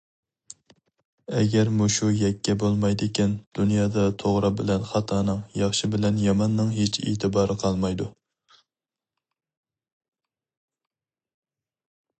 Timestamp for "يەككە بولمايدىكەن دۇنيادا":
2.19-4.05